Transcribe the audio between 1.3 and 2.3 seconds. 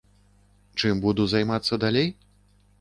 займацца далей?